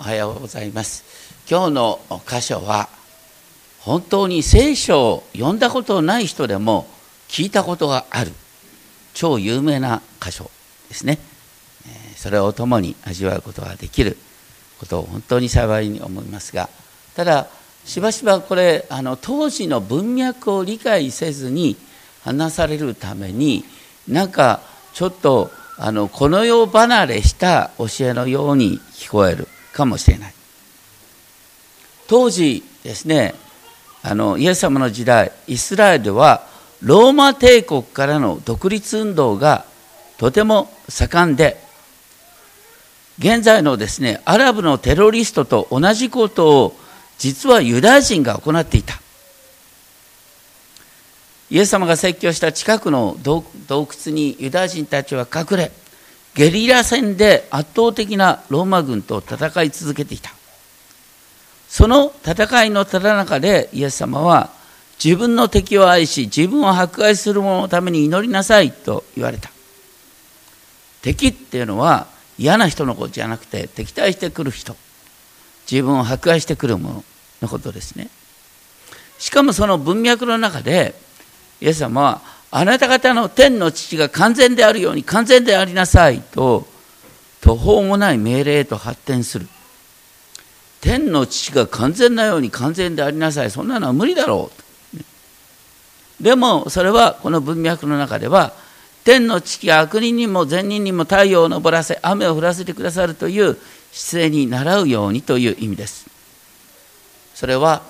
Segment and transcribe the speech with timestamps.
[0.00, 1.04] おはようございます。
[1.50, 2.88] 今日の箇所は
[3.80, 6.86] 本当に聖書を読んだことない人でも
[7.28, 8.30] 聞いたことがある。
[9.12, 10.50] 超有名な箇所
[10.88, 11.18] ですね。
[12.14, 14.16] それを共に味わうことができる
[14.78, 16.68] ことを本当に幸いに思いますが
[17.14, 17.48] ただ
[17.84, 21.76] しばしばこれあの当時の文脈を理解せずに
[22.22, 23.64] 話されるために
[24.06, 24.60] なんか
[24.94, 29.46] ちょっとあのこの世離れした教えのように聞こえる。
[29.78, 30.34] かもしれない。
[32.08, 33.34] 当時ですね
[34.02, 36.46] あのイエス様の時代イスラエルでは
[36.82, 39.64] ローマ帝国からの独立運動が
[40.16, 41.60] とても盛んで
[43.18, 46.76] 現在のですねアラブのテロリストと同じことを
[47.18, 49.00] 実はユダヤ人が行っていた。
[51.50, 55.72] イエス様が説教した近くの洞窟にユダヤ人たちは隠れ
[56.34, 60.30] ゲリラ戦で圧倒的なローマ軍と戦い続けていた。
[61.68, 64.50] その戦いのただ中でイエス様は
[65.02, 69.50] 自分の敵を愛し自分を迫害する者のために祈りなさいと言われた。
[71.02, 72.06] 敵っていうのは
[72.38, 74.76] 嫌な人のことじゃなくて敵対してくる人。
[75.70, 77.04] 自分を迫害してくる者
[77.42, 78.08] のことですね。
[79.18, 80.94] しかもその文脈の中で
[81.60, 86.66] イエス様はあなた方の天の父が完全であるように完全でありなさいと
[87.40, 89.46] 途方もない命令へと発展する。
[90.80, 93.50] 天の父が完全なように完全でありなさい。
[93.50, 96.22] そんなのは無理だろう。
[96.22, 98.52] でもそれはこの文脈の中では
[99.04, 103.56] 天の父が悪人にも善人にも太陽を昇らせ雨を降らせてくださるという
[103.92, 106.08] 姿勢に習うようにという意味です。
[107.34, 107.82] それは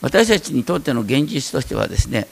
[0.00, 2.26] 私たちにとっての現実としてはですね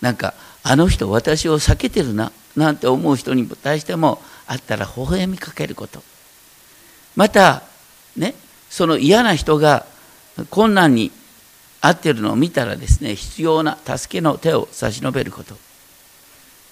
[0.00, 6.02] なんかあの人私を避けてるななんて思う人に対してもあったら微笑みかけること。
[7.16, 7.62] また
[8.16, 8.34] ね
[8.70, 9.86] その嫌な人が
[10.50, 11.10] 困難に
[11.80, 15.56] 遭ってるのを見たらですね必要な助けの手を差し伸べること。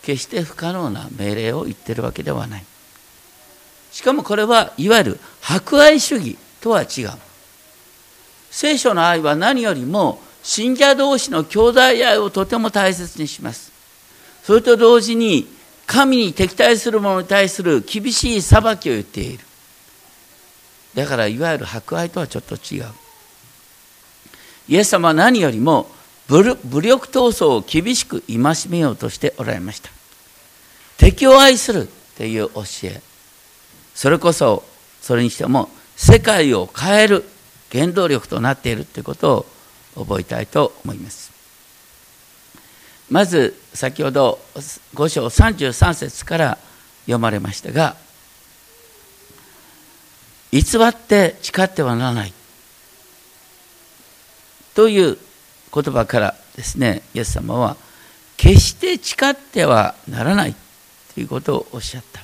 [0.03, 2.65] 決して不可能な命令を言ってるわけではない。
[3.93, 7.11] しかもこれはいわゆる博愛主義とは違う。
[8.50, 13.73] 聖書の愛は何よりも信者同士の兄弟愛をとても大切にします。
[14.45, 15.47] それと同時に
[15.87, 19.45] 神に敵対する者に対する厳しい裁きを言っている。
[20.95, 22.84] だからいわゆる博愛とはちょっと違う。
[24.69, 25.91] イエス様は何よりも
[26.29, 29.91] 武力闘争を厳しく戒めようとしておられました。
[30.97, 33.00] 敵を愛するという教え。
[33.95, 34.65] それこそ
[35.00, 37.25] それにしても世界を変える
[37.73, 39.47] 原動力となっているということ
[39.97, 41.30] を覚えたいと思います。
[43.10, 44.38] まず先ほど
[44.94, 46.59] 5章33節から
[47.03, 47.97] 読まれましたが
[50.53, 52.32] 偽って誓ってはならない
[54.75, 55.19] という
[55.72, 57.76] 言葉からですねイエス様は
[58.37, 60.54] 決して誓ってはならない
[61.15, 62.22] ということをおっしゃった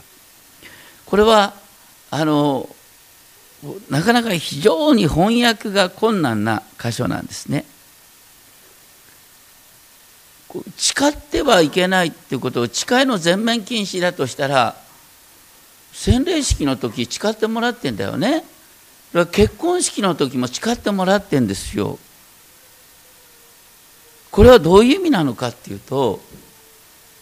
[1.05, 1.55] これは
[2.11, 2.69] あの
[3.91, 7.65] なかなか非常に翻訳が困難な箇所なんですね。
[10.77, 14.77] 誓ってはいけないっていうことを誓いの全面禁止だとしたら
[15.93, 18.45] 洗礼式の時誓ってもらってんだよね。
[19.33, 21.99] 結婚式の時も誓ってもらってんですよ。
[24.31, 26.21] これはどういう意味なのかっていうと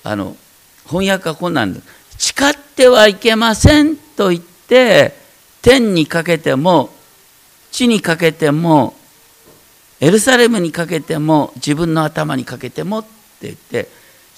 [0.02, 0.36] あの
[0.86, 1.80] 翻訳が困難で
[2.18, 5.14] 誓ってはいけませんと言って
[5.62, 6.90] 天にかけても
[7.70, 8.94] 地にかけても
[10.04, 13.08] エルサレムにかけても自分の頭にかけてもって
[13.40, 13.88] 言って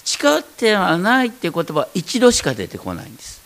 [0.05, 3.41] 誓ってはないっていう言葉は一度しか出てこないんです。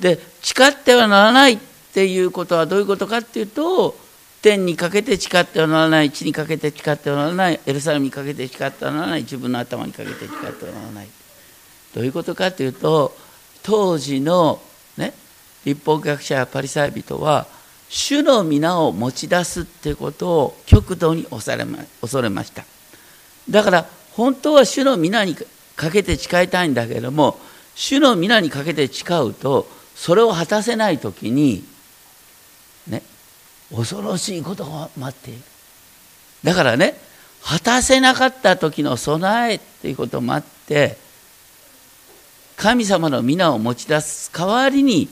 [0.00, 1.58] で誓ってはならないっ
[1.92, 3.94] ていうことはどういうことかっていうと
[4.40, 11.08] 天にかけて誓ってはならない地にかけて誓ってはならないエルサレムにかけて誓ってはならない自分の頭にかけて誓ってはならない
[11.94, 13.14] どういうことかというと
[13.62, 14.62] 当時の
[14.96, 15.12] ね
[15.66, 17.46] 立法学者やパリサイ人は
[17.94, 22.64] 主の皆を持ち出すってことを極度に恐れま恐れました。
[23.50, 25.36] だから本当は主の皆に
[25.76, 27.38] かけて誓いたいんだけども
[27.74, 31.64] 主の皆にかけて誓うとそれを果たせない時に
[32.88, 33.02] ね
[33.70, 35.42] 恐ろしいことが待っている。
[36.44, 36.96] だからね
[37.44, 40.96] 果たせなかった時の備えっていうこともあって
[42.56, 45.10] 神様の皆を持ち出す代わりに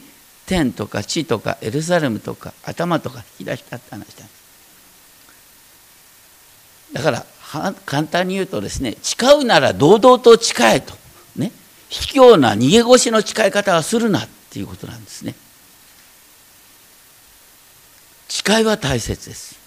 [0.50, 4.40] 天とか地とかエルサレムとか頭とか引き出したって話したんです
[6.92, 7.24] だから
[7.86, 10.94] 簡単に言うとですね誓うなら堂々と誓えと。
[11.36, 11.52] ね。
[11.88, 15.34] 卑怯な逃げ腰の誓い方はするなっていうことなんですね。
[18.28, 19.58] 誓いは大切です。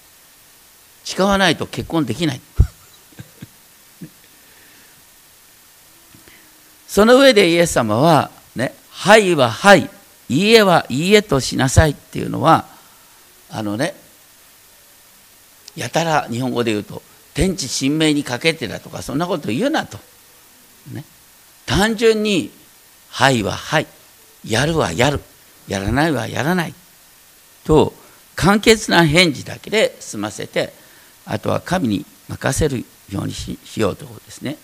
[1.04, 2.42] 誓わないと結婚できない。
[6.88, 9.90] その上でイエス様はね「はいははい」
[10.34, 12.66] 「いいえはいいえ」としなさいっていうのは
[13.50, 13.96] あのね
[15.76, 17.04] やたら日本語で言うと
[17.34, 19.98] 天地神明にかけてだとかそんなこと言うなと、
[20.92, 21.04] ね、
[21.66, 22.52] 単純に
[23.10, 23.88] 「はい」は「はい」
[24.46, 25.22] 「やる」は「やる」
[25.68, 26.74] 「やらない」は「やらない」
[27.66, 27.94] と
[28.36, 30.74] 簡潔な返事だけで済ませて
[31.26, 34.58] あとは神に任せるようにしようということですね。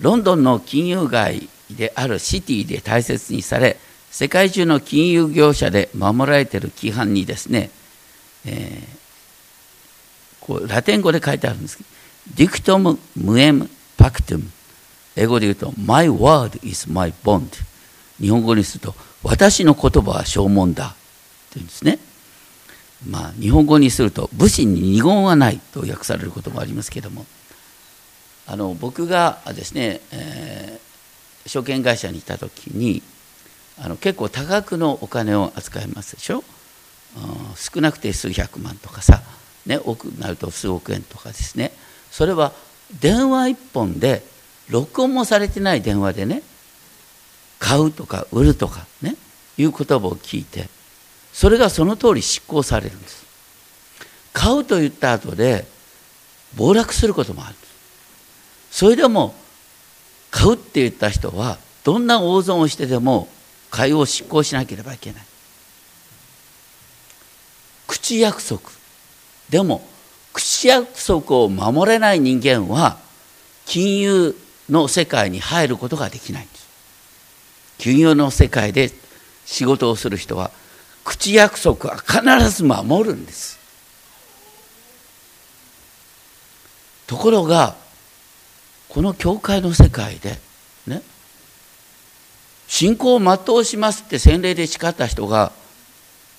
[0.00, 3.76] ロンドンの金融街であるシティで大切にされ
[4.10, 7.70] 世界中の金融業者で守られている規範にですね、
[8.46, 11.88] えー、こうラテン語で書いてあるんですけど
[12.36, 14.44] ディクトム・ムエム・パクトム
[15.16, 17.48] 英語で言うと My word is my bond
[18.20, 20.94] 日本語にすると私の言葉は証文だ
[21.50, 21.98] というんですね。
[23.08, 27.26] まあ日本語にすると武士に二言はないと訳されることもありますけども。
[28.46, 30.81] あの僕がですね、えー、
[31.46, 33.02] 証券会社にいた時に
[33.78, 36.44] あの結構多額のお金を扱いますでしょ、うん、
[37.56, 39.22] 少なくて数百万とかさ、
[39.66, 41.72] ね、多くなると数億円とかですね。
[42.10, 42.52] それは
[43.00, 44.22] 電話一本で
[44.68, 46.42] 録音もされてない電話でね
[47.58, 49.16] 買うとか売るとかね
[49.56, 50.68] いう言葉を聞いて
[51.32, 53.22] それがその通り執行されるんです。
[54.32, 55.66] 買うと言った後で
[56.56, 57.54] 暴落することもある。
[58.70, 59.34] それでも
[60.32, 63.28] 買うって言った人はどんな大損をしてでも
[63.70, 65.22] 買いを執行しなければいけない。
[67.86, 68.62] 口約束。
[69.50, 69.86] でも
[70.32, 72.98] 口約束を守れない人間は
[73.66, 74.34] 金融
[74.68, 76.68] の世界に入ることができないんです。
[77.78, 78.90] 金融の世界で
[79.44, 80.50] 仕事をする人は
[81.04, 83.58] 口約束は必ず守るんです。
[87.06, 87.81] ところが
[88.92, 90.38] この教会の世界で
[90.86, 91.00] ね
[92.68, 95.52] 信仰を全うしますって洗礼で誓った人が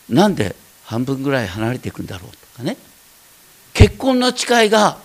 [0.08, 2.78] なんで半分ぐらい離れていくんだろうとかね。
[3.74, 5.00] 結婚の誓いが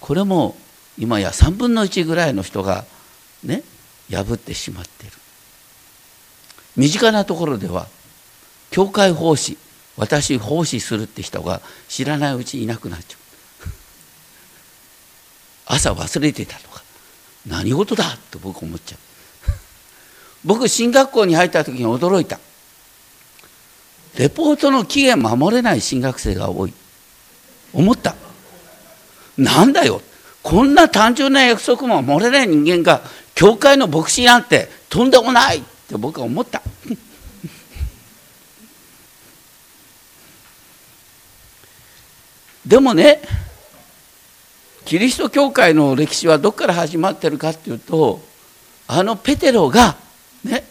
[0.00, 0.56] これも
[0.96, 2.84] 今や3分の1ぐらいの人が
[3.42, 3.64] ね
[4.08, 5.16] 破ってしまっている。
[6.76, 7.88] 身近なところでは
[8.70, 9.58] 教会奉仕
[9.96, 13.25] 私奉仕するって人が知らないうちにいなくなっちゃう。
[15.66, 16.82] 朝忘れてたとか
[17.46, 18.98] 何事だと僕思っちゃう。
[20.44, 22.38] 僕進学校に入った時に驚いた。
[24.16, 26.72] レポートの期限守れない進学生が多い。
[27.72, 28.14] 思った。
[29.36, 30.02] なんだよ。
[30.42, 33.02] こんな単純な約束も守れない人間が
[33.34, 35.58] 教会の牧師なんてとんでもない。
[35.58, 36.62] って僕は思った。
[42.64, 43.20] でもね
[44.86, 48.20] キリスト教会の歴史はどこから始まってるかっていうと
[48.86, 49.96] あのペテロが
[50.44, 50.64] ね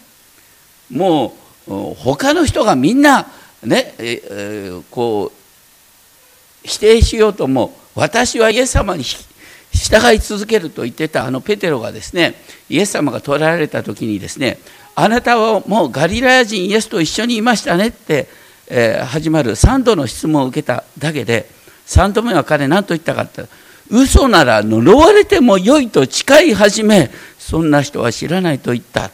[0.90, 1.34] も
[1.68, 3.26] う他の人がみんな
[3.62, 12.36] ね、えー、こう否定しようとも私はイエス様に従い続けると言ってたあのペテロがですね
[12.70, 14.58] イエス様が捕らえられた時にですね
[14.94, 18.28] あなたはもうガリラヤ人イエスと一緒にいましたねって、
[18.68, 21.46] えー、始まる3度の質問を受けただけで
[21.86, 23.44] 3度目は彼何と言ったかって
[23.90, 29.10] 嘘なら呪われてもよいと誓い始めそんな人は知らないと言った。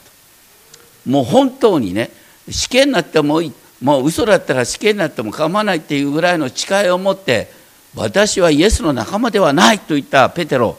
[1.07, 2.11] もう本当にね
[2.51, 3.53] 死刑になってもいい。
[3.83, 7.51] もう嘘だったら死刑になっても構わないっていうぐらいの誓いを持って
[7.95, 10.79] 私はイエスの仲間ではないと言ったペテロ。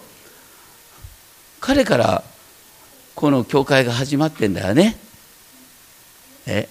[1.60, 2.24] 彼から
[3.16, 4.98] この教会が始まってんだよね。
[6.46, 6.68] え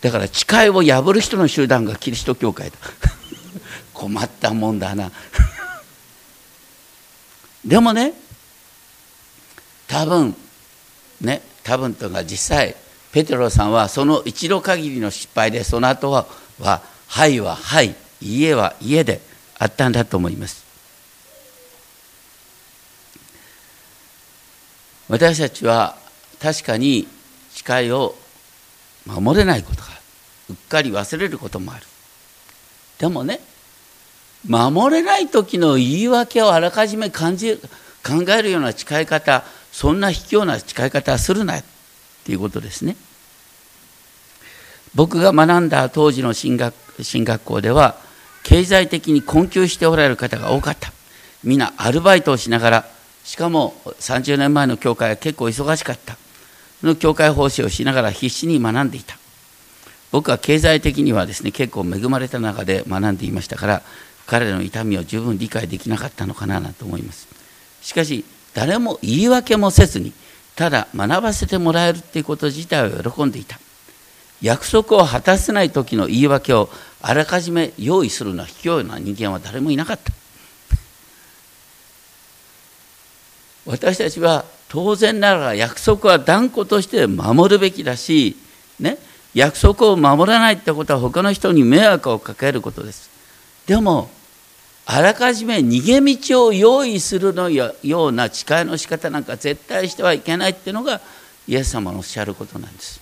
[0.00, 2.76] だから誓いを破る人の集団がキリスト教会だ。
[3.92, 5.10] 困ったもんだな。
[7.64, 8.14] でもね
[9.86, 10.34] 多分
[11.20, 12.74] ね多分というか実際
[13.12, 16.26] ペテロさんはその一度限りの失敗でその後は
[16.60, 19.20] 「ははい」は「はい」「家」は「家」で
[19.58, 20.64] あったんだと思います。
[25.08, 25.96] 私たちは
[26.40, 27.08] 確かに
[27.50, 28.14] 誓いを
[29.04, 29.88] 守れないことが
[30.50, 31.86] うっかり忘れることもある。
[32.98, 33.40] でもね
[34.48, 37.56] 守れない時の言い訳をあらかじめ感じ
[38.06, 41.64] 考えるような誓い方そんな卑怯な誓い方はするなっ
[42.24, 42.96] ていうことですね。
[44.94, 47.96] 僕が学んだ当時の進学進学校では
[48.42, 50.92] 経済的に困窮しておられる方が多かった。
[51.44, 52.86] みんなアルバイトをしながら
[53.24, 56.16] しかも30年前の教会は結構忙しかった。
[56.82, 59.18] の教会奉仕をしながら必死に学んでいた。
[60.10, 63.82] 僕は経済的にはですね結構恵まれた中で学んでいましたから
[64.30, 67.26] 彼らの痛みを十分理解できなかったのかなと思います。
[67.82, 70.12] しかし誰も言い訳もせずに
[70.54, 73.58] ただ学ばせてもらえるっていうこと自体を喜んでいた。
[74.40, 76.70] 約束を果たせない時の言い訳を
[77.02, 80.12] あらかじめ用意するのは卑怯な人間は誰もいなかった。
[83.66, 88.36] 私たちは当然ながら約束は断固として守るべきだし、
[88.78, 88.96] ね、
[89.34, 93.10] 約束を守らないってことは他の人に迷惑をかけることです。
[93.66, 94.08] でも
[94.92, 97.72] あらかじめ逃げ道を用意するのよ
[98.06, 101.00] うな誓いの仕方なんか絶対してはいけないっていうのが
[101.46, 103.00] イエス様のおっしゃることなんです。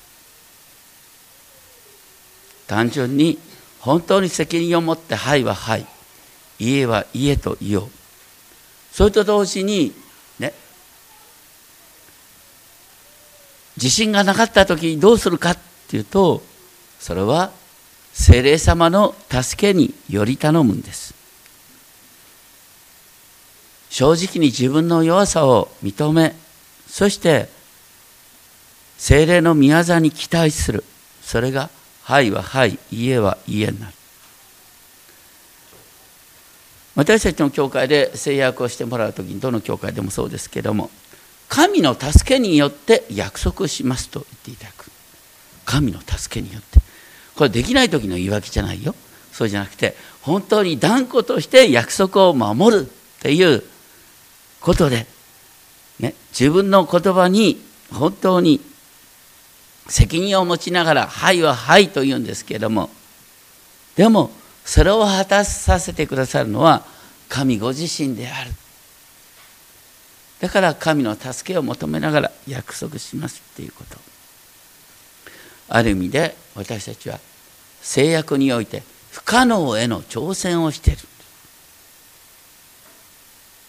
[2.67, 3.39] 単純に
[3.81, 5.87] 本当に責任を持って「はい」は「はい」
[6.61, 7.91] 「家は「家」と言おう。
[8.93, 9.95] それと同時に
[10.39, 10.53] ね
[13.79, 16.43] 自信がなかった時にどうするかっていうと
[17.01, 17.51] それは
[18.13, 21.18] 精霊様の助けにより頼むんです
[23.99, 26.37] 正直に自分の弱さを認め
[26.87, 27.49] そして
[28.97, 30.85] 精霊の宮座に期待する。
[31.21, 31.69] それが
[32.05, 33.93] 「はい」は「はい」「家」は「家」になる。
[36.95, 40.91] 私たちの教会で制約をしてもらう時にどの教会でもそうですけども
[41.49, 44.93] 神の助けによって約束しますと言っていただく。
[45.65, 46.79] 神の助けによって。
[47.35, 48.95] これできない時の言い訳じゃないよ。
[49.33, 53.65] そうじゃなくて本当に断固として約束を守るっていう
[54.61, 55.07] ことで、
[56.01, 57.61] ね、自分の言葉に
[57.93, 58.61] 本当に
[59.89, 62.91] 責任を持ちながら「はい」は「はい」と言うんですけれども
[63.97, 64.31] でも
[64.65, 66.85] それを果たさせてくださるのは
[67.29, 68.51] 神ご自身である。
[70.41, 73.99] だから神の助けを求めながら約束しますっていうこと。
[75.69, 77.19] ある意味で私たちは
[77.83, 81.01] 制約において不可能への挑戦をしている。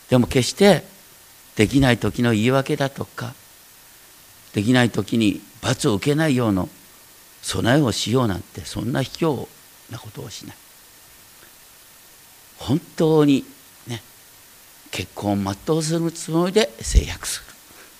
[0.09, 0.83] でも決して
[1.55, 3.33] できない時の言い訳だとか
[4.53, 6.65] できない時に罰を受けないような
[7.41, 9.47] 備えをしようなんてそんな卑怯
[9.91, 10.55] なことをしない。
[12.57, 13.45] 本当に
[13.87, 14.01] ね
[14.91, 17.41] 結婚を全うするつもりで制約す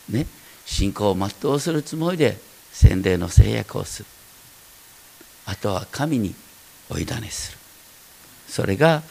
[0.09, 0.25] る、ね、
[0.65, 2.37] 信仰を全うするつもりで
[2.71, 4.09] 洗礼の制約をする。
[5.45, 6.35] あとは神に
[6.89, 7.57] お委ねする。
[8.47, 9.03] それが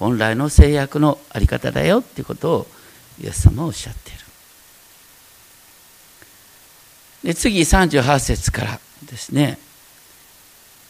[0.00, 2.66] 本来の制約のあり方だよっていうことを
[3.22, 4.18] イエス様はおっしゃっている
[7.22, 9.58] で次38節からですね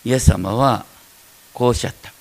[0.05, 0.87] イエス様は
[1.53, 2.13] こうおっしゃった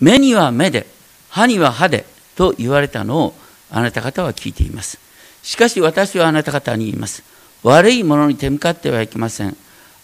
[0.00, 0.86] 目には目で
[1.28, 3.34] 歯には歯でと言われたのを
[3.70, 4.98] あなた方は聞いています。
[5.42, 7.22] しかし私はあなた方に言います。
[7.62, 9.56] 悪いものに手向かってはいけません。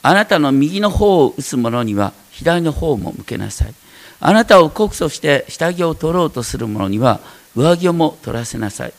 [0.03, 3.75] あなたの右の頬を打つ者には左の頬も向けなさい。
[4.21, 7.21] あなたを告訴して下着を取ろうとする者には
[7.55, 8.93] 上着をも取らせなさい。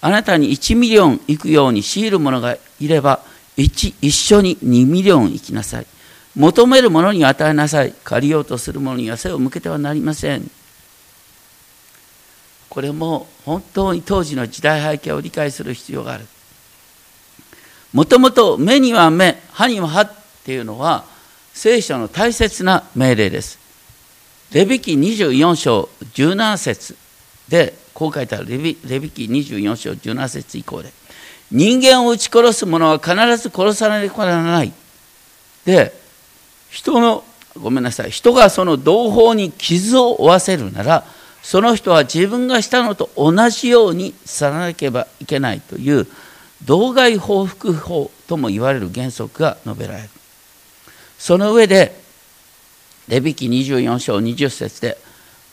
[0.00, 3.20] あなたに1ミリオン行くように強いる者がいれば
[3.56, 5.86] 一一緒に2ミリオン行きなさい。
[6.36, 7.92] 求める者に与えなさい。
[8.04, 10.50] 借りようとする者には背を向けてはなりません。
[12.68, 16.26] これも本当に当時の時代背景を理解する必要がある
[17.92, 20.12] もともと目には目歯には歯っ
[20.44, 21.04] ていうのは
[21.54, 23.57] 聖書の大切な命令です
[24.52, 26.96] レビキ24章17節
[27.48, 28.46] でこう書いてある。
[28.46, 30.92] レビレビキ24章17節以降で。
[31.50, 34.72] 人間を撃ち殺す者は必ず殺されなきゃならない。
[35.64, 35.92] で
[36.70, 37.24] 人の
[37.60, 38.10] ごめんなさい。
[38.10, 41.04] 人がその同胞に傷を負わせるなら
[41.42, 46.06] その人は自分がしたのと同じようにさらなければいけないという
[46.64, 50.08] 道外報復法とも言われる原則が述べられる。
[51.18, 52.07] その上で
[53.08, 54.98] レビキ24章20節で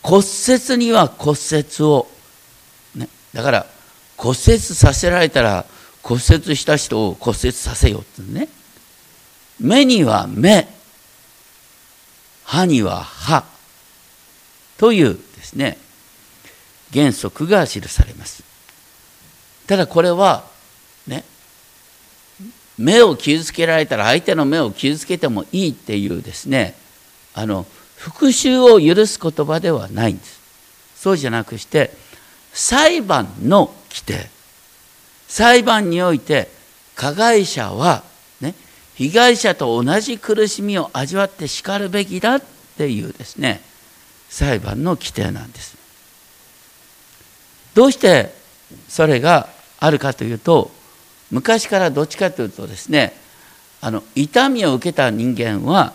[0.01, 2.07] 骨折には骨折を、
[2.95, 3.65] ね、だから
[4.17, 5.65] 骨折させられたら
[6.03, 8.47] 骨折した人を骨折させようってね。
[9.59, 10.67] 目には目
[12.43, 13.45] 歯には歯
[14.77, 15.77] というですね
[16.93, 18.43] 原則が記されます。
[19.65, 20.43] ただこれは
[21.07, 21.23] ね
[22.77, 26.75] 目を傷つけられたら相手の目を傷つけてもいいっていうですね
[27.35, 27.65] あの
[27.97, 30.39] 復讐を許す言葉ではないんです。
[30.95, 31.91] そうじゃなくして
[32.53, 34.29] 裁判の規定。
[35.27, 36.49] 裁判において
[36.95, 38.03] 加害者は、
[38.39, 38.55] ね、
[38.95, 42.43] 被害者と同じ苦しみを味わってしかるべきだっ
[42.77, 43.61] ていうですね
[44.29, 45.75] 裁判の規定なんです。
[47.73, 48.33] どうして
[48.87, 49.49] それが
[49.79, 50.71] あるかというと
[51.31, 53.13] 昔からどっちかというとですね
[53.81, 55.93] あの痛みを受けた人間は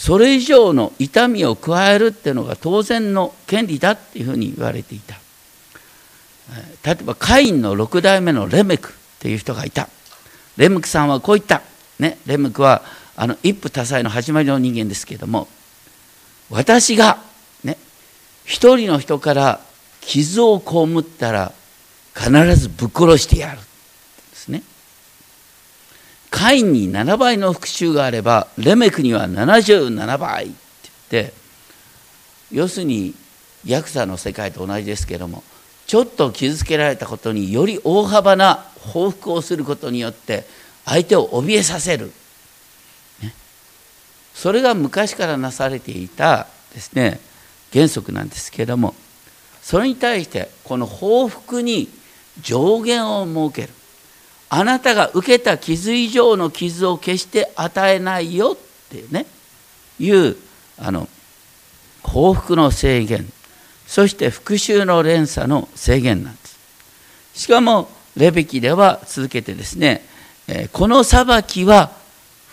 [0.00, 5.16] それ以上の痛みを加えるっていうのが当然の権利だっていうふうに言われていた。
[6.82, 9.90] 例えばカインの6代目のレメクっていう人がいた。
[10.56, 11.60] レムクさんはこう言った、
[11.98, 12.80] ね、レムクは
[13.14, 15.48] あの一夫多妻の始まりの人間ですけれども
[16.48, 17.18] 私が、
[17.62, 17.76] ね、
[18.46, 19.60] 一人の人から
[20.00, 21.52] 傷を被ったら
[22.14, 23.64] 必ずぶっ殺してやるで
[24.34, 24.62] すね。
[26.30, 30.54] カインに7倍の復讐があればレメクには77倍って
[31.10, 31.34] 言って
[32.52, 33.14] 要するに
[33.64, 35.42] ヤクザの世界と同じですけども
[35.86, 40.44] ちょっと傷つけられたことにより大幅な報復をすることによって
[40.84, 42.06] 相手を怯えさせる、
[43.22, 43.34] ね、
[44.32, 47.20] それが昔からなされていたですね
[47.72, 48.94] 原則なんですけれども
[49.62, 51.88] それに対してこの報復に
[52.40, 53.79] 上限を設ける。
[54.50, 59.24] あなたが受けた傷以上の傷を決して与えないよっていうね
[59.98, 60.36] いう
[60.78, 61.08] あの
[62.02, 63.26] 報復の制限
[63.90, 66.60] そして復讐の連鎖の制限なんです。
[67.34, 70.02] しかも、レビキでは続けてですね、
[70.72, 71.90] この裁きは、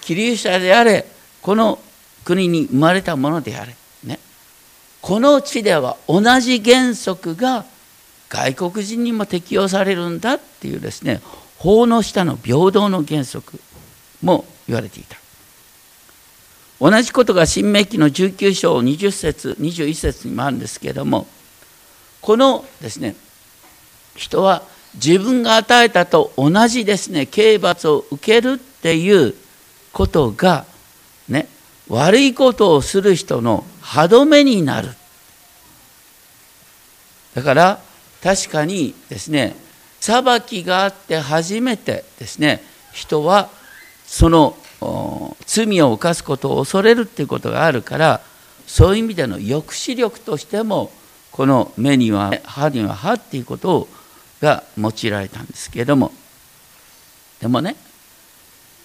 [0.02, 1.06] キリシャであれ、
[1.44, 1.78] この
[2.26, 4.18] 国に生まれたものであれ、ね、
[5.00, 7.66] この地では同じ原則が
[8.30, 11.22] 外国人にも適用されるんだっていうですね、
[11.58, 13.60] 法の下の平等の原則
[14.22, 15.18] も言われていた。
[16.80, 21.28] 同じことが新明記の19章20節21節にもあるんですけれども
[22.22, 23.16] このですね
[24.16, 29.34] 人は自分が与えたと同じですね刑罰を受けるっていう
[29.92, 30.66] ことが
[31.28, 31.48] ね
[31.88, 34.90] 悪いことをする人の歯止めになる
[37.34, 37.80] だから
[38.24, 39.56] 確かにですね
[40.00, 42.62] 裁きがあって初めてですね
[42.94, 43.50] 人は
[44.06, 44.56] その
[45.46, 48.22] 罪を犯すことを恐れるっていうことがあるから
[48.66, 50.92] そういう意味での抑止力としても
[51.32, 53.88] この目には歯には歯っていうこと
[54.42, 56.12] が用いられたんですけれども。
[57.40, 57.76] でもね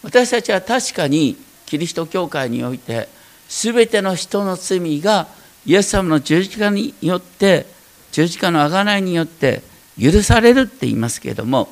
[0.03, 3.09] 私たちは確かにキリスト教会において
[3.49, 5.29] 全ての人の罪が
[5.65, 7.67] イエス様の十字架によって
[8.11, 9.63] 十字架の贖いによって
[10.01, 11.69] 許されるって言いますけれども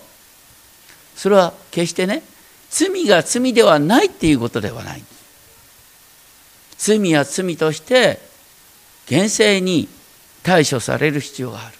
[1.16, 2.22] それは決してね
[2.70, 5.02] 罪が罪ではないっていうことではない。
[6.78, 8.20] 罪は罪として
[9.06, 9.88] 厳正に
[10.42, 11.74] 対処される必要がある。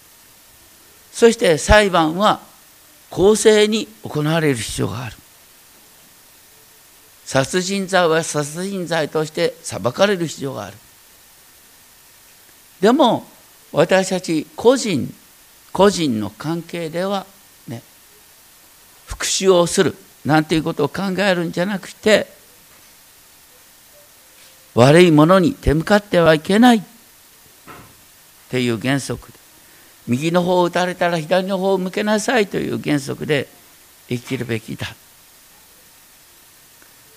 [1.11, 2.41] そして裁判は
[3.09, 5.15] 公正に行われる必要がある。
[7.25, 10.77] 殺人罪は殺人罪として裁かれる必要がある。
[12.81, 13.25] でも
[13.71, 15.13] 私たち個人
[15.73, 17.25] 個人の関係では
[17.67, 17.81] ね
[19.05, 22.27] 復讐をするなんていうことを考えるんじゃなくて
[24.75, 26.81] 悪いものに手向かってはいけないっ
[28.49, 29.39] ていう原則で
[30.07, 33.47] 右の方を打たれたら左の方を向けなさいという原則で
[34.09, 34.87] 生きるべきだ。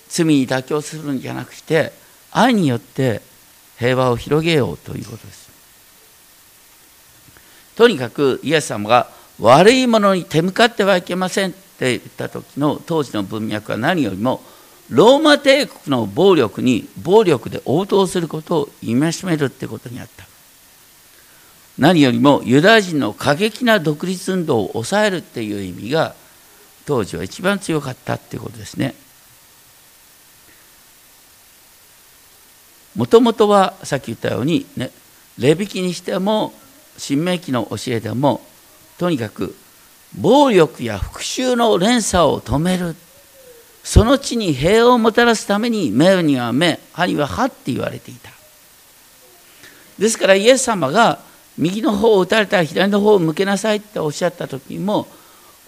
[0.07, 1.91] 罪に妥協するんじゃなくて
[2.31, 3.21] 愛によって
[3.77, 5.44] 平和を広げようということです。
[7.75, 9.09] とにかくイエス様が
[9.39, 14.41] 悪いものに手向かってはいけませんって言った時の当時の文脈は何よりも
[14.89, 20.25] ローマ帝国の暴力に暴力で応答することを戒めるってことにあった。
[21.77, 26.15] 何よりもユダヤ人の過激な独立運動を抑えるっていう意味が
[26.85, 28.95] 当時は一番強かったっていうことですね。
[32.95, 34.89] もともとはさっき言ったようにね
[35.37, 36.53] 礼引きにしても
[36.97, 38.41] 新明記の教えでも
[38.97, 39.55] とにかく
[40.17, 42.95] 暴力や復讐の連鎖を止める。
[43.83, 48.31] その地に平和をもたらすために目には目歯には歯って言われていた。
[49.99, 51.19] ですからイエス様が
[51.57, 55.07] 右の方を打たれたら左の方を向けなさいっておっしゃった時も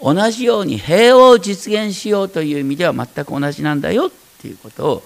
[0.02, 4.12] 同じように平和を実現しようという意味では全く同じなんだよっ
[4.42, 5.04] ていうことを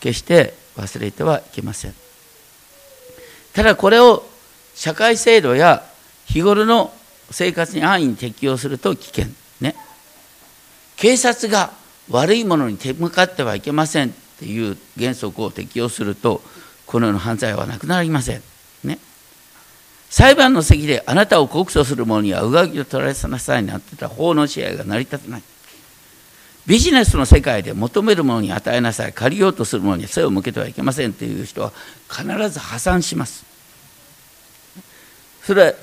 [0.00, 1.94] 決して忘れてはいけません。
[3.54, 4.24] ただこれを
[4.74, 5.84] 社会制度や
[6.26, 6.92] 日頃の
[7.30, 9.26] 生活に安易に適用すると危険
[9.60, 9.74] ね。
[10.96, 11.72] 警察が
[12.10, 16.42] 悪いものに手向かってはいけませんっていう原則を適用すると
[16.86, 18.42] このような犯罪はなくなりません
[18.84, 18.98] ね。
[20.10, 25.42] 裁判の席であなたを告訴する者には上着を取られなさいなってた法の支配が成り立たない。
[26.66, 29.12] ビジネスの世界で求めるものに与えなさい。
[29.12, 31.72] 借りようとする者に背を向けてはいけませんっていう人は
[32.08, 33.53] 必ず破産します。
[35.46, 35.74] それ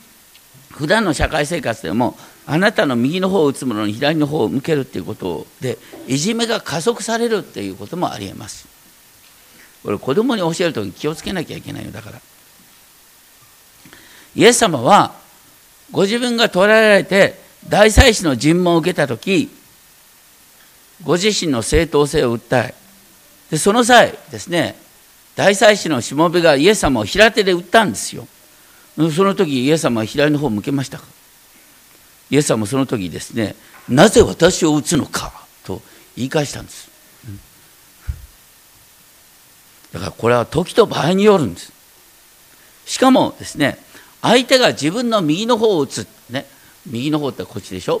[0.72, 8.68] 普段の社会生活でもあなたの右の方を打つ者に左の方を向けるっていうことでいじめが加速されるっていうこともありえます。
[9.82, 12.20] これ子供に教えるとき気をつけなきゃいけないよだから。
[14.34, 15.12] イエス様は
[15.90, 17.38] ご自分が捕らえられて
[17.68, 19.50] 大祭司の尋問を受けた時
[21.04, 22.74] ご自身の正当性を訴え
[23.50, 24.76] でその際ですね
[25.36, 28.26] 大祭司のしもべがイエス様を平手で打ったんですよ。
[28.96, 31.04] その時イエス様は左の方を向けましたか？
[32.30, 33.56] イエス様もその時ですね
[33.88, 35.32] なぜ私を打つのか？
[35.64, 35.82] と
[36.16, 36.90] 言い返したんです。
[39.92, 41.72] だからこれは時と場合によるんです。
[42.86, 43.78] しかもですね
[44.22, 46.46] 相手が自分の右の方を打つ、ね、
[46.86, 48.00] 右の方ってこっちでしょ？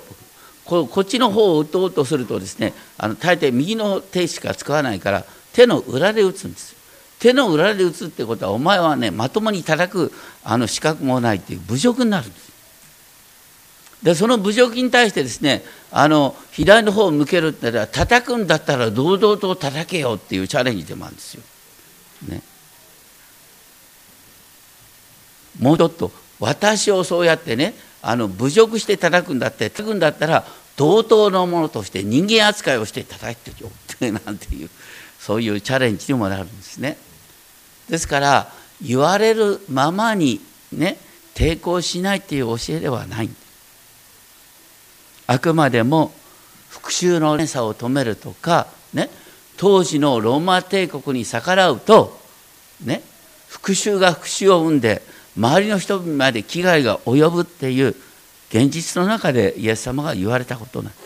[0.64, 6.73] ここっちの方を打とうとするとですねあの大抵右の手しか使わないから手の裏で打つんです。
[7.24, 10.12] 手の裏で打つってことはお前はねまともに叩く
[10.44, 12.52] あの資格もないっていう侮辱になるんです
[14.02, 21.42] でその侮辱に対してですねあの左の方を向けるってら叩くんだったら堂々と叩けよっていうチャレンジでもあるんですよ。
[22.28, 22.42] ね、
[25.58, 30.44] もうちょっと私をそうやってねあの侮辱して叩くんだって叩くんだったら
[30.76, 34.68] 同等のものとして人間扱いをして叩いてよってなんていう
[35.18, 36.98] そういうチャレンジにもなるんですね。
[37.88, 40.40] ですから言われるままに
[40.72, 40.98] ね
[41.34, 43.30] 抵抗しないっていう教えではない
[45.26, 46.12] あくまでも
[46.68, 49.08] 復讐の連鎖を止めるとか、ね、
[49.56, 52.18] 当時のローマ帝国に逆らうと、
[52.84, 53.02] ね、
[53.48, 55.02] 復讐が復讐を生んで
[55.36, 57.94] 周りの人まで危害が及ぶっていう
[58.50, 61.04] 現実の中でイエス様が言われたことなんです。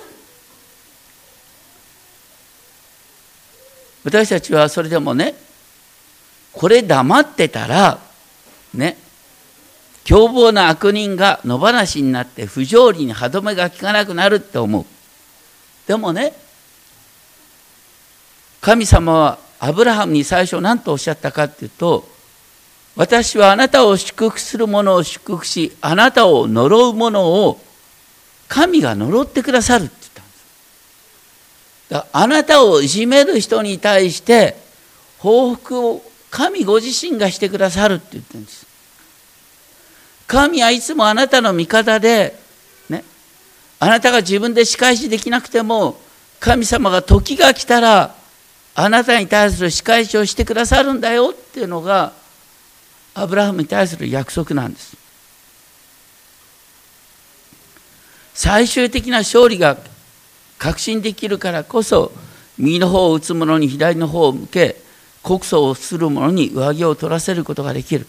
[4.04, 5.34] 私たちはそれでもね
[6.58, 8.00] これ黙ってたら
[8.74, 8.96] ね
[10.02, 14.84] 凶暴な悪人が野放しになって不条理に歯止めが効かなくなるって思う。
[15.86, 16.32] でもね
[18.60, 22.08] 神様はアブラハムに最初何とおっしゃったかっていうと
[22.96, 27.60] 私はあなたを祝福する者を祝福しあなたを呪う者を
[28.48, 30.44] 神が呪ってくださるって言ったんです。
[31.90, 34.56] だあなたをいじめる人に対して
[35.18, 38.68] 報復を神ご自身がしてくださるって言ってるんです
[40.28, 42.38] 神はいつもあなたの味方で、
[42.90, 43.02] ね、
[43.80, 45.98] あなたが自分で仕返しできなくても、
[46.38, 48.14] 神様が時が来たら、
[48.74, 52.12] あなたに対する仕返しをしてくださるんだよっていうのが、
[53.14, 54.98] アブラハムに対する約束なんです。
[58.34, 59.78] 最終的な勝利が
[60.58, 62.12] 確信できるからこそ、
[62.58, 64.76] 右の方を打つ者に左の方を向け、
[65.22, 68.06] 告訴をする者に上着を取らせることができる。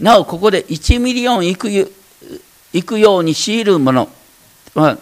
[0.00, 1.70] なおここで1ミリオンいく
[2.72, 4.08] いくように強いるもの
[4.74, 4.98] は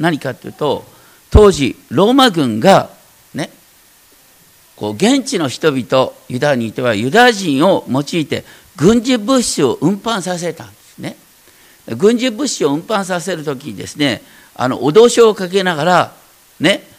[0.00, 0.84] 何かというと
[1.30, 2.90] 当時ローマ軍が
[3.34, 3.50] ね
[4.74, 8.44] こう現地の人々ユダにいてはユダ人を用いて
[8.76, 11.16] 軍事物資を運搬させたんですね
[11.96, 14.22] 軍事物資を運搬させる時にですね
[14.54, 16.12] あの脅しをかけながら
[16.58, 16.91] ね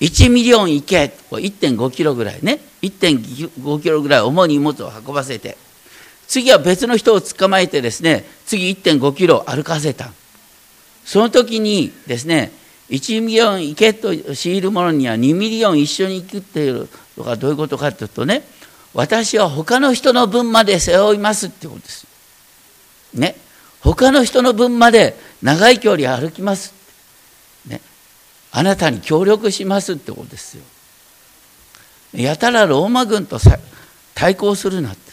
[0.00, 2.60] 1ミリオンいけ1.5キロぐらいね。
[2.82, 5.56] 1.5キロぐらい重い荷物を運ばせて。
[6.26, 10.10] 次は別の人を捕まえてですね次1.5キロ歩かせた。
[11.04, 12.50] その時にですね
[12.90, 18.42] 1ミリオン行けと強いる者には2ミリオン一緒に行くっていうのがどういうことかというとね
[18.94, 22.06] 私は他の人の分まで背負いますってことです。
[23.12, 23.36] ね。
[23.80, 26.72] 他の人の分まで長い距離歩きます。
[27.66, 27.80] ね。
[28.56, 30.62] あなたに協力しますってことですよ。
[32.12, 33.40] やたらローマ軍と
[34.14, 35.12] 対抗するなって。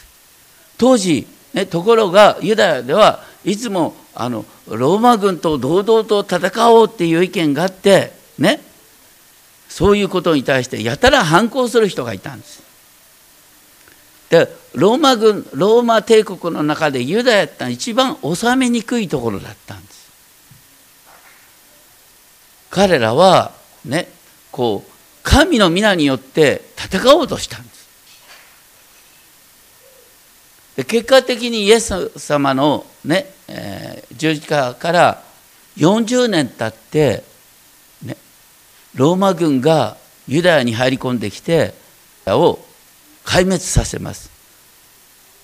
[0.78, 8.60] 当時、ね、ところがユダヤではいつもあのローマ軍と堂々と戦おうっていう意見があってね
[9.68, 12.62] そういうことに対してやたら反抗する人がいたんです。
[14.30, 19.91] でローマ軍ローマ帝国の中でユダヤってのは一番治めにくいところだったんです。
[22.72, 23.52] 彼らは
[23.84, 24.08] ね
[24.50, 24.90] こう
[25.22, 27.82] 神の皆によって戦おうとしたんです。
[30.76, 35.22] で結果的にイエス様のね、えー、十字架から
[35.76, 37.24] 40年経って、
[38.02, 38.16] ね、
[38.94, 41.74] ローマ軍がユダヤに入り込んできて
[42.26, 42.58] を
[43.22, 44.30] 壊滅させます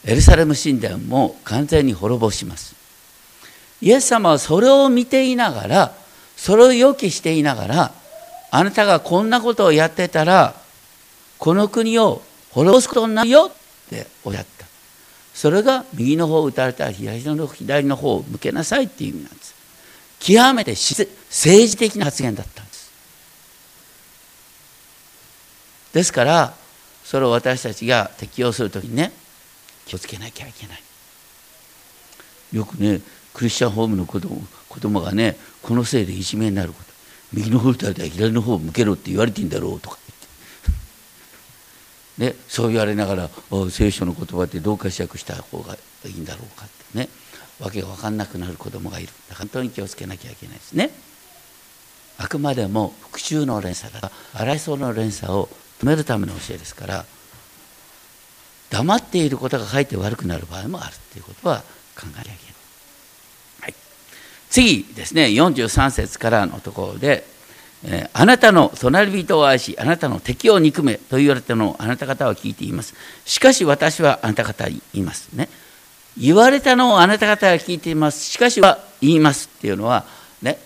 [0.06, 2.74] エルサレム神殿も完全に滅ぼします
[3.82, 5.94] イエス様はそれを見ていながら
[6.38, 7.92] それを予期していながら
[8.50, 10.54] あなたがこんなことをやってたら
[11.36, 12.22] この国を
[12.52, 14.66] 滅ぼすことになるよっておっしゃった。
[15.34, 19.54] それが右の方を打たれたら左の左の方を向けなさいっていう意味なんです。
[20.20, 21.08] 極めて政
[21.70, 22.90] 治的な発言だったんです。
[25.92, 26.54] ですから
[27.04, 29.12] それを私たちが適用するときにね
[29.86, 30.82] 気をつけなきゃいけない。
[32.52, 33.00] よくね
[33.34, 36.88] クリスチャンホームの子供子供がねこのせいでいじめになること。
[37.32, 39.98] 右の方打たれたら左の方を向けろって言われてんだろうとか。
[42.18, 43.30] 言って、ね、そう言われながら
[43.70, 45.76] 聖書の言葉ってどう解釈した方が
[46.06, 47.08] いいんだろうかってね。
[47.60, 49.08] わけが分かんなくなる子供がいる。
[49.36, 50.90] 本当に気をつけなきゃいけないですね。
[52.16, 54.00] あくまでも復讐の連鎖だ。
[54.00, 55.48] か争いの連鎖を
[55.80, 57.04] 止めるための教えですから
[58.70, 61.60] 黙っていることがかえって悪くなる場合もあるということは
[61.96, 62.47] 考えなきゃいけな、い、
[64.50, 67.24] 次ですね43節からのところで、
[68.12, 72.94] あなたの隣人を愛しあなたの敵を憎めと言われたのをあなた方は聞いています。
[73.24, 75.48] しかし私はあなた方に言いますね。
[76.16, 78.24] 言われたのをあなた方は聞いています。
[78.24, 80.04] しかしは言いますっていうのは
[80.42, 80.58] ね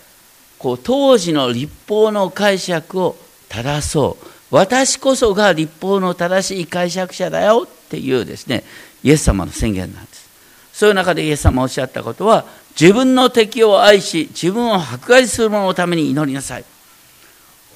[0.59, 3.17] こう当時の立法の解釈を
[3.49, 4.27] 正そう。
[4.51, 8.65] 私こそが立法の正しい解釈者だよっていうですね
[9.03, 10.31] イエス様の宣言なんです。
[10.73, 12.47] そういう中でイエス様おっしゃったことは
[12.81, 16.65] 自分の敵を愛し自分を迫害する者のために祈りなさい。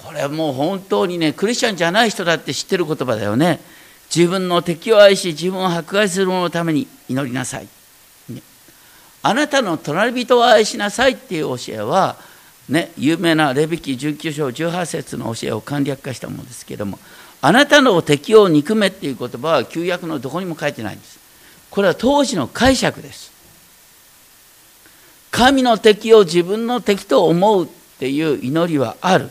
[0.04, 3.60] これはもう本当にねクリスチャンじゃない人だって知ってる言葉だよね。
[4.14, 7.68] 自分の敵を愛し自分を迫害する者のために祈りなさい、
[8.28, 8.40] ね、
[9.22, 12.16] あなたの隣人を愛しなさいっていう教えは
[12.68, 16.98] ね、有名なレビキ19章18節の教えを簡略化したものですけども
[17.40, 21.20] あなたの敵を憎めっていう言葉は旧約のどこにも書いてないんです。
[21.70, 23.35] これは当時の解釈です。
[25.36, 27.68] 神の敵を自分の敵と思うっ
[27.98, 29.28] ていう祈りはある。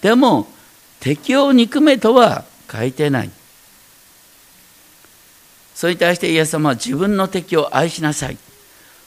[0.00, 0.48] でも
[0.98, 3.30] 敵を憎めとは書いてない。
[5.76, 8.38] それに対してイエス様は自分の敵を愛しなさい。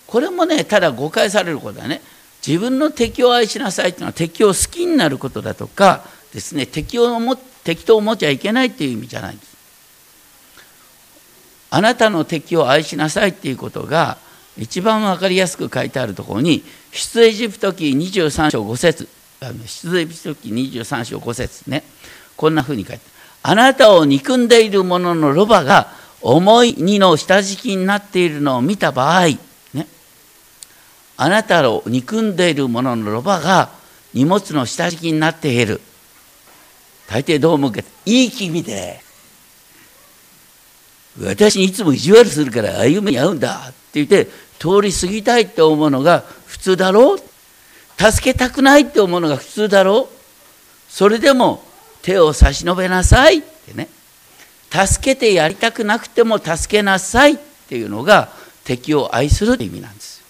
[0.08, 2.02] これもねただ誤解されることだね。
[2.48, 9.36] 自分の敵を愛しなさいというのは敵を好きになることだとかですね敵をも敵と思っちゃいけないという意味じゃない。
[9.36, 9.58] です
[11.72, 14.24] あなたの敵を愛しなさいっていうことが
[14.58, 19.10] 一番分かりやすく書いてあるところに出エジプト記23章5節
[19.66, 21.84] 出エジプト記23章5節ね。
[22.38, 23.04] こんなふうに書いて
[23.44, 25.88] あなたを憎んでいる者のロバが
[26.22, 29.28] 重い荷の下敷きになっているのを見た場合
[29.74, 29.88] ね。
[31.18, 33.70] あなたを憎んでいる者のロバが
[34.14, 35.82] 荷物の下敷きになっている。
[37.08, 39.00] 大抵どう思うかいい気味で。
[41.22, 44.28] 私にいつも意地悪するから歩みに合うんだって言って
[44.66, 47.20] 通り過ぎたいって思うのが普通だろう？
[47.98, 50.16] 助けたくないって思うのが普通だろう？
[50.90, 51.64] それでも
[52.02, 53.90] 手を差し伸べなさいってね。
[54.72, 57.38] 助けてやりたくなくても助けなさいっ
[57.70, 58.30] ていうのが
[58.64, 60.24] 敵を愛する意味なんです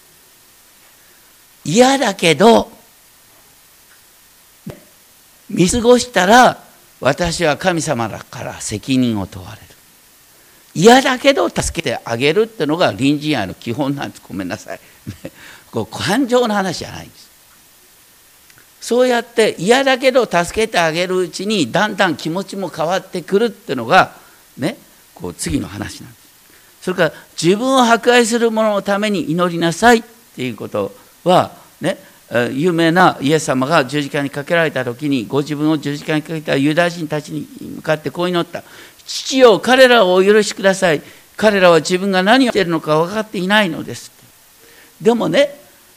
[1.64, 2.70] 嫌だけど
[5.50, 6.62] 見過ごしたら
[7.00, 9.75] 私は神様だから責任を問われる。
[10.76, 14.22] 嫌だけど助けてあげるっていうのが隣人愛の基本なんです。
[14.28, 14.80] ごめんなさい。
[15.72, 17.26] こう感情の話じゃないんです。
[18.82, 24.12] そうやって嫌だけど助けてあげるうちにだんだん気持ちも変わってくるっていうのが
[24.58, 24.78] ね
[25.16, 26.26] こう次の話なんです。
[26.82, 30.04] それから自分を迫害する者のために祈りなさいっ
[30.36, 31.98] ていうことは、ね、
[32.52, 38.64] 有名なイエス様が十字架にかけられた時にご自分を十字架にかけたユダヤ人たちに向かってこう祈った。
[39.06, 41.02] 父よ彼らをお許しください
[41.38, 44.12] 彼らは自分が何をしているのか分かっていないのです
[45.02, 45.50] でもね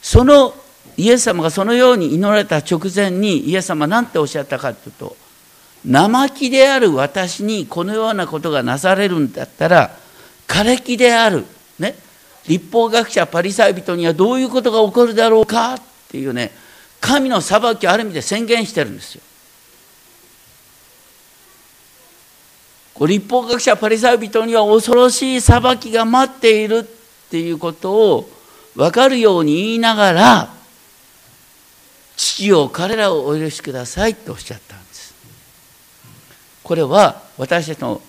[0.03, 0.55] その
[0.97, 5.17] イエス様がそのように祈られた直前にイエス様は何ておっしゃったかというと
[5.85, 9.97] 生木である私にこのようなことがなされるんだったら
[10.49, 11.45] 枯れ木である
[11.79, 11.95] ね
[12.49, 16.51] 立法学者パリサイ人にはどういうことが起こるだろうかっていうね
[17.01, 19.23] 神の裁きをある意味で宣言してるんですよ。
[23.07, 28.31] 立法学者パリサイ人には恐ろしい裁きが待っているっていうことを
[28.75, 30.55] 分かるように言いながら
[32.17, 35.15] 父を彼らをお許しくださいとおっしゃったんです。
[36.65, 38.03] これは私たちの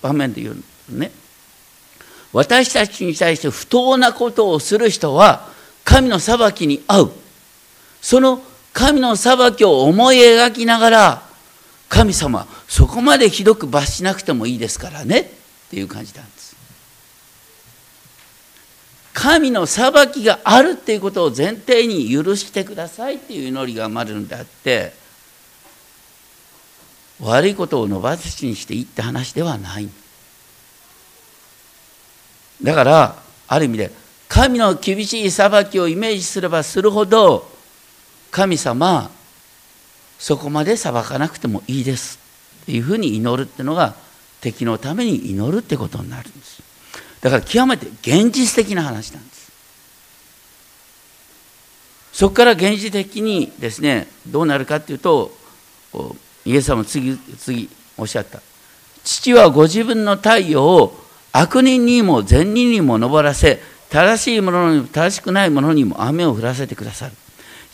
[0.00, 0.56] 場面で言う
[0.96, 1.10] ね
[2.32, 5.48] 私たちに対して不当なことをする人は
[5.84, 7.12] 神の裁きに遭う
[8.00, 8.40] その
[8.72, 11.22] 神の裁きを思い描きながら
[11.92, 15.20] 神様そこまでひどく罰しなくてもいいですからね。
[15.20, 15.24] っ
[15.68, 16.56] ていう感じなんです。
[19.12, 23.16] 神の裁きがあるっていうことを前提に許してください。
[23.16, 24.94] っていう祈りが生まれるんであって
[27.20, 29.86] 悪いことを野放しにしていいって話ではない。
[32.62, 33.16] だから
[33.48, 33.90] ある意味で
[34.28, 37.46] 神の厳しい裁きをイメージすればするほど
[38.30, 39.10] 神様
[40.22, 42.20] そこまで裁かなくてもいいです
[42.62, 43.96] っていうふうに祈るっていうのが
[44.40, 46.62] 敵のために祈るってことになるんです。
[47.20, 49.50] だから極めて現実的な話なんです。
[52.12, 55.32] そこから現実的にですねどうなるかっていうと
[56.44, 58.40] イエス様も次次おっしゃった。
[59.02, 60.96] 父はご自分の太陽を
[61.32, 67.12] 悪人にも善人にも昇らせ正しいものにも正しくないものにも雨を降らせてくださる。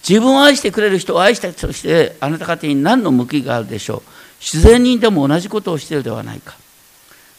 [0.07, 4.03] 自分を愛してくれる人を愛したとしてあなた方に何の報いがあるでしょう？
[4.41, 6.57] 自然人でも同じことをしているではないか。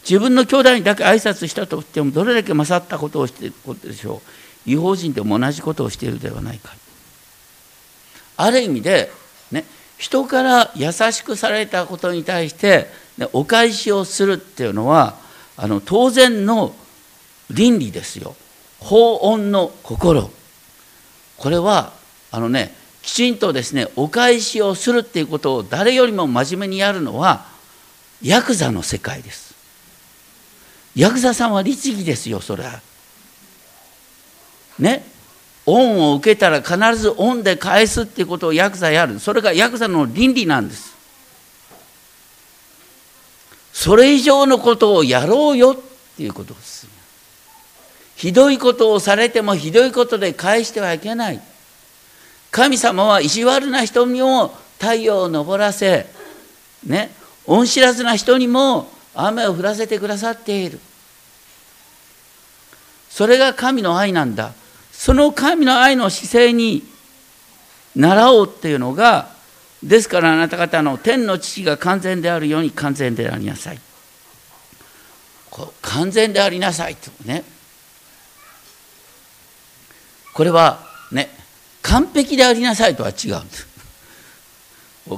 [0.04, 4.22] 自分の兄弟にだけ挨拶したとしてもどれだけ勝ったことをしていることでしょ
[4.66, 4.70] う？
[4.70, 6.74] 違法人でも同じことをしているではないか。
[8.38, 9.12] ある意味で、
[9.52, 9.66] ね、
[9.98, 15.16] 人から優しくされたことに対して、ね、お返しをするっていうのは
[15.58, 16.74] あの当然の
[17.50, 18.36] 倫理ですよ。
[18.80, 20.30] 法恩の心。
[21.38, 21.94] これは
[22.32, 27.46] あのねきちんとですねお返しをするっていうことを誰よりも真面目にやるのは
[28.22, 29.56] ヤクザの世界です。
[30.96, 32.82] ヤクザさんは律儀ですよそれは。
[34.78, 35.06] ね？
[35.66, 39.20] 恩を受けたら必ず恩で返すっていうことをヤクザやる。
[39.20, 40.96] それがヤクザの倫理なんです。
[43.72, 46.88] それ以上のことをやろうよっていうことです。
[48.16, 51.42] ひどいことをされてもひどいことで返してはいけない。
[52.52, 56.08] 神様は意地悪な人にも太陽を昇らせ
[56.86, 57.12] ね
[57.46, 60.80] 恩知らずな人にも雨を降らせてくださっている。
[63.10, 64.54] それが神の愛なんだ。
[64.92, 66.84] その神の愛の姿勢に
[67.96, 69.30] 習おうっていうのが
[69.84, 73.80] ですからあなた方の天の父が完全であるように完全でありなさい。
[75.82, 77.44] 完全でありなさいとね。
[80.34, 80.89] これは
[81.82, 83.68] 完璧でありなさいとは違うんです。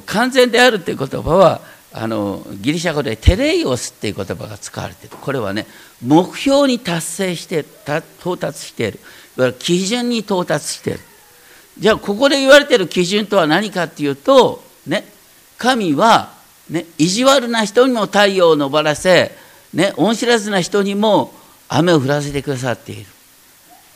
[0.06, 1.62] 完全であるっていう言葉は
[1.94, 5.18] あのギリシャ語でテレイオスっていう言葉が使われている。
[5.20, 5.68] これはね
[6.02, 7.66] 目標に達成して
[8.20, 9.00] 到達している。
[9.38, 11.00] いわゆる基準に到達している。
[11.78, 15.06] じゃあここで言われている基準とは何かっていうとね
[15.58, 16.34] 神は、
[16.70, 19.32] ね、意地悪な人にも太陽を昇らせ、
[19.74, 21.34] ね、恩知らずな人にも
[21.70, 23.06] 雨を降らせてくださっている。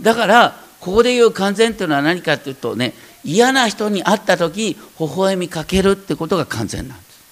[0.01, 2.93] だからここで言う完全というのは何かっていうとね
[3.23, 7.25] 嫌な人に会った時微笑みかけるってことが完全なんです。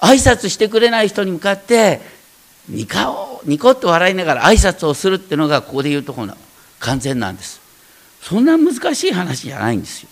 [0.00, 2.00] 挨拶してくれない人に向かって
[2.70, 6.36] ニカオニコッと笑いながら挨拶をするっていうのがここで言うところの
[6.80, 7.60] 完全なんです。
[8.22, 10.08] そんな難しい話じゃないんですよ。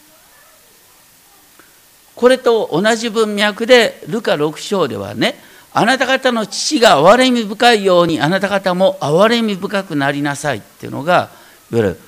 [2.14, 5.36] これと同じ文脈でルカ6章ではね
[5.72, 11.30] あなた方の父が憐れみ深いようにあなた方も憐れみ深くなりなさいっていうのが
[11.72, 12.00] いわゆる。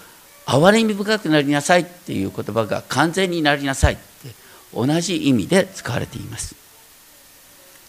[0.46, 4.02] 憐れみ深くなりなさいっていう言葉が完全になりなさいって
[4.72, 6.54] 同じ意味で使われています。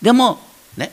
[0.01, 0.39] でも
[0.75, 0.91] ね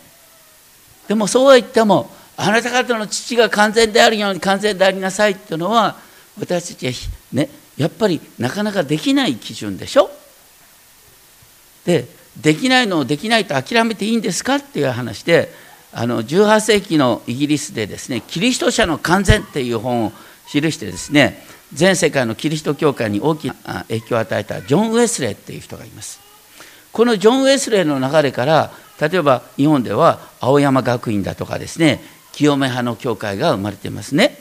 [1.09, 5.97] でもそうは言ってもあなた方の父が完全であるように完全でありなさいっていうのは
[6.39, 6.93] 私たちは
[7.33, 10.11] ねやっぱりなかなかできない基準でしょ？
[11.85, 15.53] でできないのをできないと諦めていいんですかっていう話で
[15.93, 20.13] あの18世紀のイギリスでですね「キリスト者の完全」っていう本を
[20.49, 23.55] 記してですね全世界のキリスト教会に大きな
[23.89, 26.21] 影響を与えたジョン・ウェスレーっていう人がいます
[26.93, 32.01] このジョン・ウェスレーの流れから例えば日本では青山学院だとかですね
[32.33, 34.39] 清め派の教会が生まれていますね。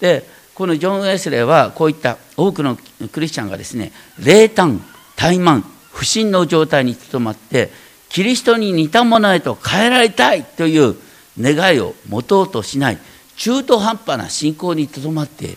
[0.00, 2.76] でこのジョン・ウェスレーはこういった多くの
[3.12, 4.82] クリスチャンがですね霊胆
[5.16, 5.62] 怠慢
[5.92, 7.70] 不信の状態にとどまって
[8.08, 10.96] キリストに似たものへと変えられたいという
[11.38, 12.98] 願いを持とうとしない
[13.40, 15.56] 中途半端な信仰にとどまってい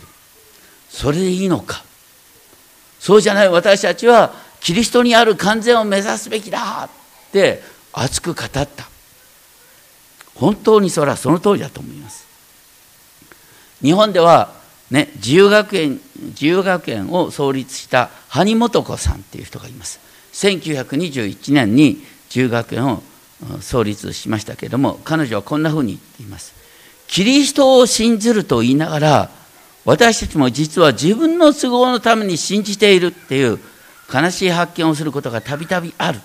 [0.88, 1.84] それでいいのか。
[2.98, 6.84] そうじゃない私たちはキリストにある完全を目指すべきだ。
[6.84, 8.66] って熱く語った。
[10.34, 12.26] 本当にそれはその通りだと思います。
[13.82, 14.54] 日本では
[14.90, 20.00] ね自由学園自由学園を創立した羽本子さんっていう人がいます。
[20.32, 23.02] 1921年に自由学園を
[23.60, 26.63] 創立しましたけれども彼女はこんなふうに言っています。
[27.06, 29.30] キリストを信ずると言いながら
[29.84, 33.58] 私たちも実は自分の都合のために信じているっていう
[34.12, 36.20] 悲しい発見をすることがたびたびある。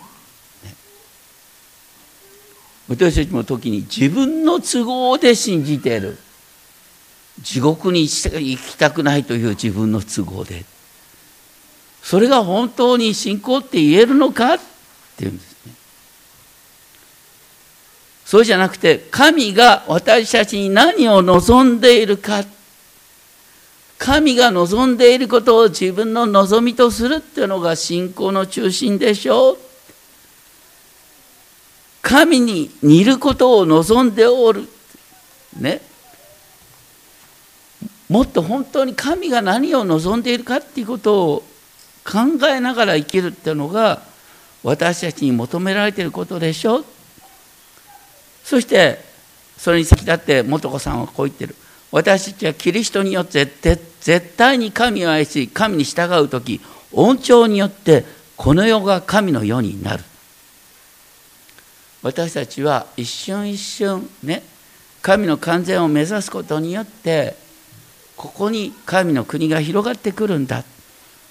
[2.88, 6.17] 私たちも時に自分の都合で信じている。
[7.41, 10.65] 地獄に行きたくないという自分の都合で。
[12.01, 14.59] それが本当に信仰って言えるのかっ
[15.17, 15.73] ていうんですね。
[18.30, 22.43] そうじゃなくて神が私たちに何を望んでいるか。
[23.97, 29.57] 神が望んでいることを自分の望みとするっていうのが信仰の中心でしょう。
[32.03, 34.69] 神に似ることを望んでおる。
[35.59, 35.82] ね。
[38.09, 41.43] もっと本当に神が何を望んでいるかっていうことを
[42.05, 44.03] 考えながら生きるっていうのが
[44.61, 46.86] 私たちに求められていることでしょ
[48.50, 48.97] そして
[49.60, 51.54] それに先立って素子さんはこう言ってる。
[51.91, 56.60] 私たちはキリストによって絶対に神を愛し神に従う時
[56.91, 60.04] 恩寵によってこの世が神の世になる。
[62.02, 64.41] 私たちは一瞬一瞬ね
[65.04, 67.36] 神の完全を目指すことによって
[68.18, 70.64] ここに神の国が広がってくるんだ。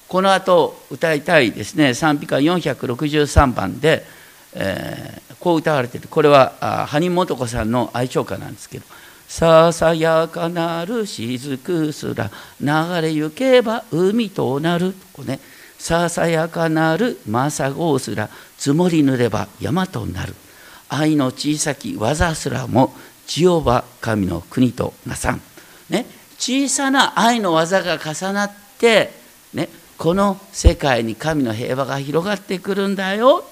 [0.06, 1.94] この後歌いたいですね。
[1.94, 4.06] 賛美歌463番で、
[4.54, 8.84] えー、こう歌われてるこれは羽生素子さんの愛称歌なんですけど
[9.28, 12.30] 「ささやかなる雫すら
[12.60, 15.38] 流れゆけば海となる」こうね
[15.78, 20.34] 「ささやかなる政子すら積もりぬれば山となる」
[20.88, 22.94] 「愛の小さき技すらも
[23.26, 25.42] 千代は神の国となさん」
[25.90, 26.06] ね
[26.38, 29.12] 小さな愛の技が重なって
[29.52, 29.68] ね
[29.98, 33.44] この世界に神の平和が広がってくるんだよ。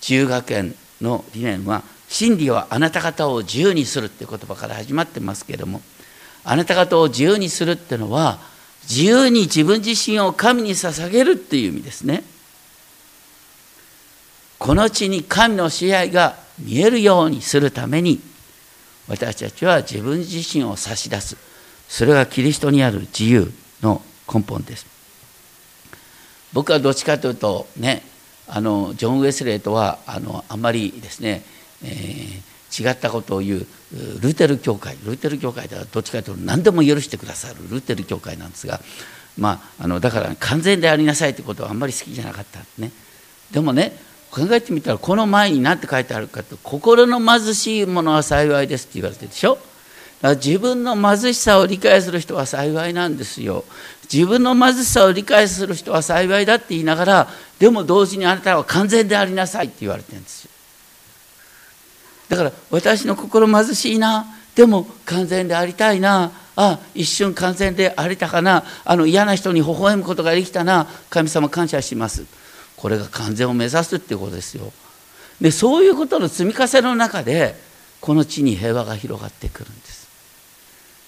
[0.00, 5.82] 中学園の理念は真理はあなた方を自由にするっていう言葉から始まってますけれども
[6.44, 8.38] あなた方を自由にするっていうのは
[8.88, 12.24] 自由に自分自身を神に捧げるっていう意味ですね。
[14.58, 18.20] この地に神の支配が見えるようにするために
[19.06, 21.36] 私たちは自分自身を差し出す。
[21.86, 24.86] それがキリストにある自由の根本です。
[26.52, 28.02] 僕はどっちかというとね
[28.48, 31.42] あのジョン・ウェスレーとはあのあまりですね、
[31.84, 33.66] えー、違ったことを言う
[34.20, 38.80] ルーテル教会ルーテル教会ではどっちかというと何でも許してくださるルーテル教会なんですが、
[39.36, 42.90] まあ、あのだから完全でありなさいということはあんまり好きじゃなかったね。
[43.52, 43.92] でもね
[44.30, 49.58] 考えてみたらこの前に何て書いてあるかと「心の貧しいものは幸いです」って言われてるでしょ。
[50.20, 53.64] だから自分の貧しさを理解する人は幸いなんですよ。
[54.12, 60.50] 自分の貧しさを理解する人は幸いだって言いながらでも同時にあなたは完全でありなさいって言われてるんですよ。
[62.30, 72.24] だから私の心貧しいなでも完全でありたいなあ一瞬完全でありたかなあの嫌な人に微笑むことができたな神様感謝します。
[72.76, 74.72] これが完全を目指すっていうことですよ。
[75.40, 77.54] でそういうことの積み重ねの中で
[78.00, 79.97] この地に平和が広がってくるんです。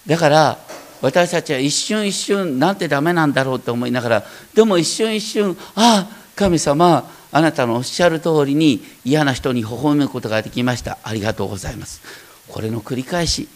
[0.07, 0.57] だから
[1.01, 4.23] 私たちは一瞬一瞬なんてダメなんだろうと思いながら
[4.53, 10.97] でも一瞬一瞬ああ神様あなたのおっしゃる通りに嫌な人に微笑むことができました。
[11.03, 12.01] ありがとうございます。
[12.49, 13.47] これの繰り返し。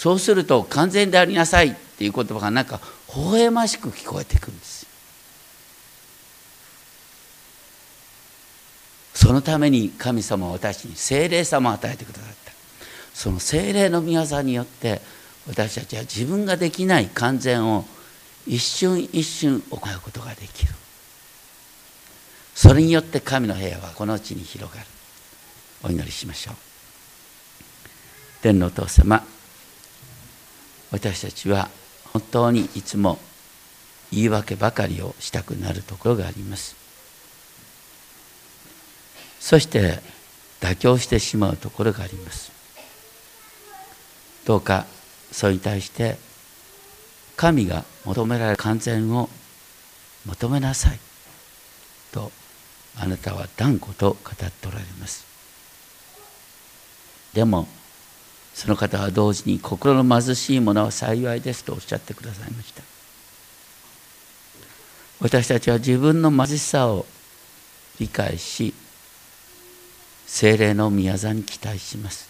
[0.00, 2.80] そうすると完全でありなさいっていう言葉がなんか
[3.14, 4.86] 微笑ましく聞こえてくるんです
[9.12, 12.39] そのために神様は私に精霊様を与えてくださった
[13.14, 15.00] その精霊の御業によって
[15.48, 17.84] 私たちは自分ができない完全を
[18.46, 20.74] 一瞬一瞬行うことができる。
[22.54, 24.86] それによって神の平和はこの地に広がる。
[25.82, 26.54] お祈りしましょう。
[28.42, 29.24] 天のお父様
[30.90, 31.70] 私たちは
[32.12, 33.18] 本当にいつも
[34.12, 36.76] 言い訳ばかりをしたくなるところがあります。
[39.38, 40.00] そして
[40.60, 42.59] 妥協してしまうところがあります。
[44.46, 44.86] どうか
[45.32, 46.16] それに対して
[47.36, 49.28] 神が求められる完全を
[50.26, 50.98] 求めなさい
[52.12, 52.30] と
[52.96, 55.24] あなたは断固と語っておられます。
[57.32, 57.68] でも
[58.54, 62.82] その方は同時に心の貧しい者は幸いですとおっしゃってくださいました。
[65.20, 67.06] 私たちは自分の貧しさを
[67.98, 68.74] 理解し
[70.26, 72.29] 精霊の宮座に期待します。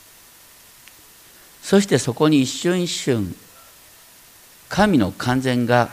[1.63, 3.35] そしてそこに一瞬一瞬
[4.69, 5.91] 神の完全が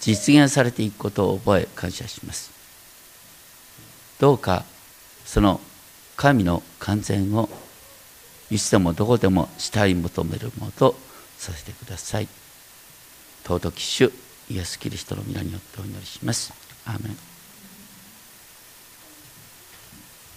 [0.00, 2.50] 実現されていくことを覚え感謝します。
[4.18, 4.64] どうか
[5.24, 5.60] その
[6.16, 7.48] 神の完全を
[8.50, 10.94] いつでもどこでも慕い求めるものと
[11.38, 12.28] させてください。
[13.44, 14.12] 尊き主
[14.50, 16.52] イエス・キリストの皆によってお祈りします。
[16.86, 17.31] アーメン。